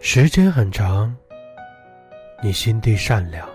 [0.00, 1.14] 时间很长，
[2.40, 3.48] 你心地善良。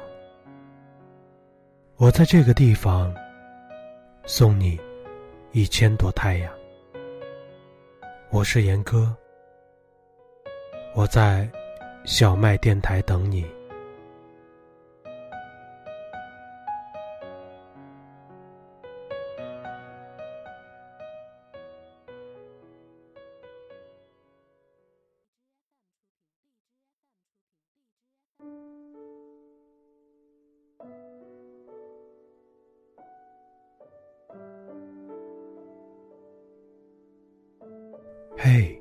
[1.96, 3.16] 我在这个地方
[4.26, 4.78] 送你
[5.54, 6.54] 一千朵太阳。
[8.30, 9.16] 我是严哥，
[10.94, 11.48] 我在
[12.04, 13.46] 小麦电台等你。
[38.46, 38.78] 嘿，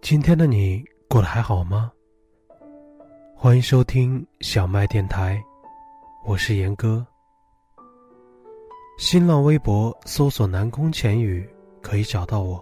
[0.00, 1.92] 今天的你过得还好吗？
[3.32, 5.40] 欢迎收听小麦电台，
[6.26, 7.06] 我是严哥。
[8.98, 11.48] 新浪微博搜索南宫浅语”
[11.80, 12.60] 可以找到我。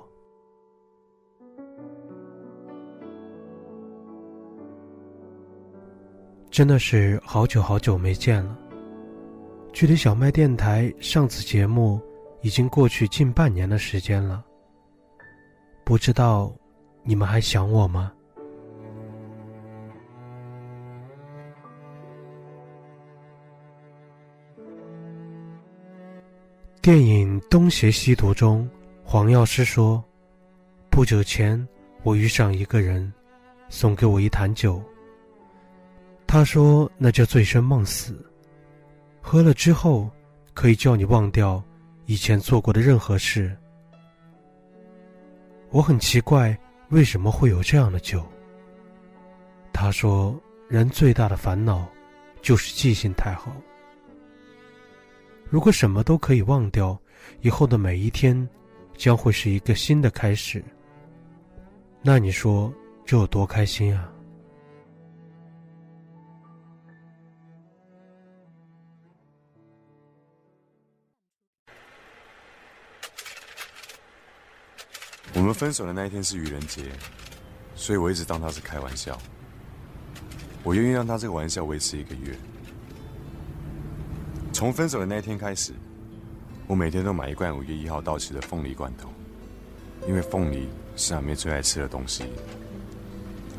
[6.50, 8.58] 真的是好久好久没见了，
[9.72, 11.98] 距离小麦电台上次节目
[12.42, 14.44] 已经过去近半年的时间了。
[15.84, 16.52] 不知道
[17.02, 18.12] 你们还想我吗？
[26.80, 28.68] 电影《东邪西毒》中，
[29.04, 30.02] 黄药师说
[30.88, 31.66] ：“不久前，
[32.04, 33.12] 我遇上一个人，
[33.68, 34.80] 送给我一坛酒。
[36.28, 38.24] 他说，那叫醉生梦死，
[39.20, 40.08] 喝了之后，
[40.54, 41.62] 可以叫你忘掉
[42.06, 43.54] 以前做过的任何事。”
[45.72, 46.56] 我很奇怪
[46.90, 48.22] 为什么会有这样的酒。
[49.72, 51.88] 他说：“人最大的烦恼
[52.42, 53.56] 就是记性太好。
[55.48, 56.98] 如果什么都可以忘掉，
[57.40, 58.46] 以后的每一天
[58.98, 60.62] 将会是一个新的开始。
[62.02, 62.70] 那你说
[63.06, 64.08] 这有多开心啊？”
[75.34, 76.82] 我们分手的那一天是愚人节，
[77.74, 79.18] 所以我一直当他是开玩笑。
[80.62, 82.36] 我愿意让他这个玩笑维持一个月。
[84.52, 85.72] 从分手的那一天开始，
[86.66, 89.08] 我每天都买一罐五月一号到期的凤梨罐头，
[90.06, 92.24] 因为凤梨是阿妹最爱吃的东西，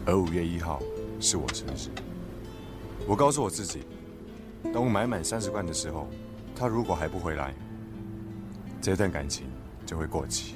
[0.06, 0.80] 而五月一号
[1.20, 1.90] 是我生日。
[3.08, 3.80] 我告诉我自己，
[4.72, 6.08] 当我买满三十罐的时候，
[6.56, 7.52] 他如果还不回来，
[8.80, 9.48] 这段感情
[9.88, 10.56] 就会过期。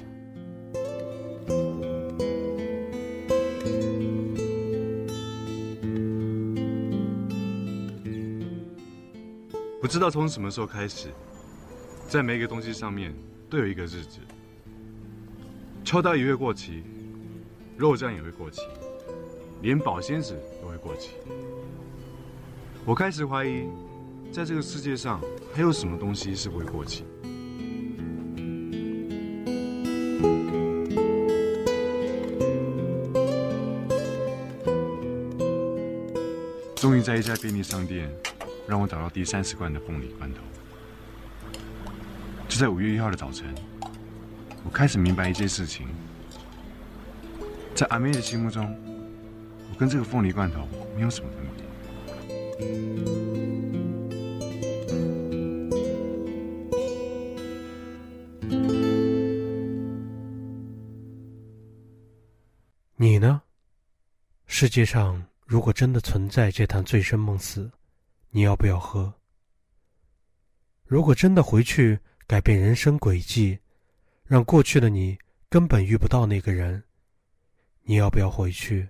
[9.80, 11.06] 不知道从什么时候开始，
[12.08, 13.14] 在每一个东西上面
[13.48, 14.18] 都有一个日子，
[15.84, 16.82] 抽到鱼会过期，
[17.76, 18.60] 肉酱也会过期，
[19.62, 21.10] 连保鲜纸都会过期。
[22.84, 23.66] 我开始怀疑，
[24.32, 25.20] 在这个世界上
[25.54, 27.04] 还有什么东西是不会过期。
[36.74, 38.10] 终于在一家便利商店。
[38.68, 40.42] 让我找到第三十罐的凤梨罐头。
[42.46, 43.52] 就在五月一号的早晨，
[44.62, 45.88] 我开始明白一件事情：
[47.74, 48.70] 在阿妹的心目中，
[49.72, 52.58] 我跟这个凤梨罐头没有什么分别。
[62.96, 63.40] 你呢？
[64.46, 67.70] 世界上如果真的存在这趟醉生梦死。
[68.30, 69.14] 你要不要喝？
[70.84, 73.58] 如果真的回去改变人生轨迹，
[74.24, 75.16] 让过去的你
[75.48, 76.82] 根本遇不到那个人，
[77.84, 78.88] 你要不要回去？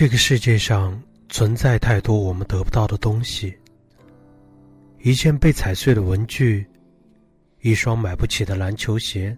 [0.00, 0.98] 这个世界上
[1.28, 3.52] 存在太多我们得不到的东西：
[5.02, 6.66] 一件被踩碎的文具，
[7.60, 9.36] 一双买不起的篮球鞋，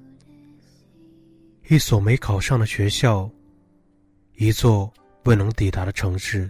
[1.69, 3.29] 一所没考上的学校，
[4.37, 4.89] 一座
[5.25, 6.49] 未能抵达的城市，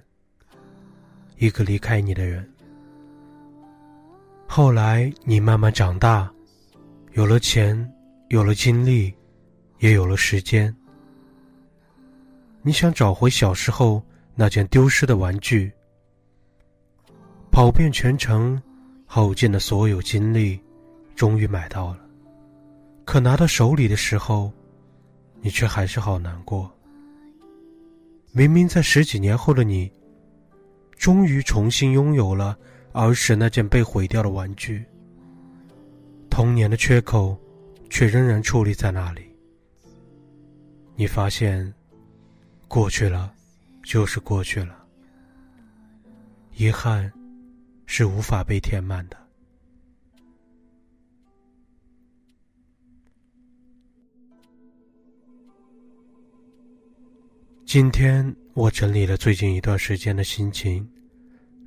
[1.38, 2.46] 一个离开你的人。
[4.46, 6.30] 后来你慢慢长大，
[7.14, 7.90] 有了钱，
[8.28, 9.10] 有了精力，
[9.78, 10.70] 也有了时间。
[12.64, 14.00] 你想找回小时候
[14.36, 15.70] 那件丢失的玩具，
[17.50, 18.60] 跑遍全城，
[19.04, 20.58] 耗尽了所有精力，
[21.16, 21.98] 终于买到了。
[23.04, 24.50] 可拿到手里的时候，
[25.40, 26.70] 你却还是好难过。
[28.32, 29.90] 明明在十几年后的你，
[30.96, 32.56] 终于重新拥有了
[32.92, 34.84] 儿时那件被毁掉的玩具，
[36.30, 37.36] 童年的缺口
[37.90, 39.22] 却仍然矗立在那里。
[40.94, 41.74] 你发现。
[42.72, 43.30] 过去了，
[43.84, 44.82] 就是过去了。
[46.56, 47.12] 遗憾
[47.84, 49.16] 是无法被填满的。
[57.66, 60.90] 今天我整理了最近一段时间的心情，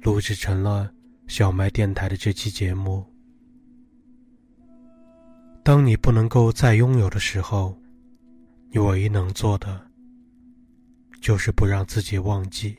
[0.01, 0.91] 录制成了
[1.27, 3.05] 小麦电台的这期节目。
[5.63, 7.77] 当你不能够再拥有的时候，
[8.71, 9.84] 你唯一能做的。
[11.25, 12.77] 就是不让自己忘记。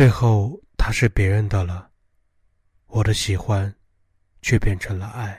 [0.00, 1.90] 最后，他是别人的了，
[2.86, 3.70] 我的喜欢，
[4.40, 5.38] 却变成了爱。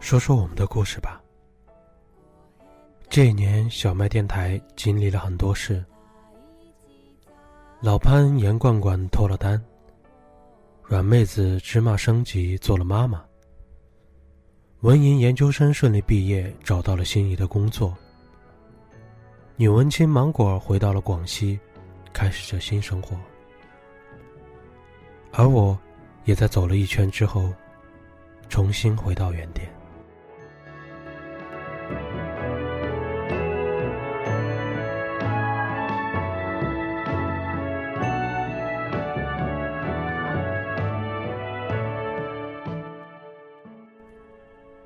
[0.00, 1.22] 说说我们的故事吧。
[3.08, 5.84] 这一年，小麦电台经历了很多事。
[7.80, 9.62] 老潘严罐罐脱了单，
[10.82, 13.24] 软妹子芝麻升级做了妈妈。
[14.80, 17.96] 文银研究生顺利毕业，找到了心仪的工作。
[19.54, 21.56] 女文青芒果回到了广西，
[22.12, 23.16] 开始着新生活。
[25.32, 25.78] 而我，
[26.24, 27.48] 也在走了一圈之后，
[28.48, 29.77] 重新回到原点。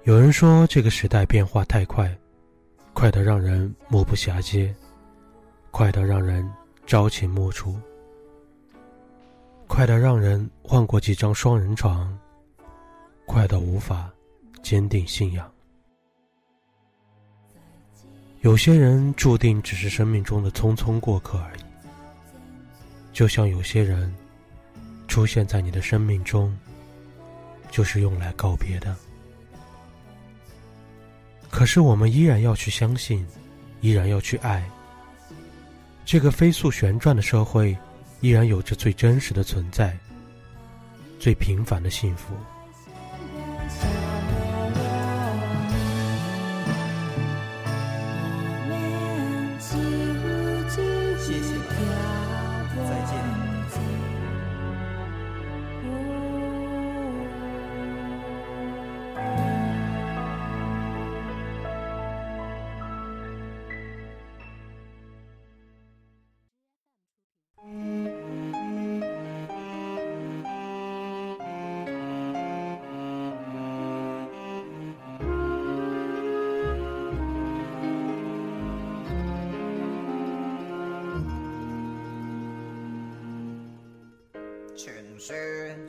[0.04, 2.12] 有人说这个时代变化太快，
[2.92, 4.74] 快得让人目不暇接，
[5.70, 6.48] 快得让人
[6.88, 7.78] 朝秦暮楚，
[9.68, 12.18] 快得让人换过几张双人床，
[13.26, 14.10] 快到无法
[14.60, 15.48] 坚定信仰。
[18.40, 21.60] 有些人注定只是生命中的匆匆过客而已，
[23.12, 24.12] 就像有些人
[25.06, 26.52] 出现在你的生命中，
[27.70, 28.96] 就是用来告别的。
[31.52, 33.24] 可是我们依然要去相信，
[33.82, 34.66] 依然要去爱。
[36.06, 37.76] 这个飞速旋转的社会，
[38.22, 39.94] 依然有着最真实的存在，
[41.20, 42.34] 最平凡的幸福。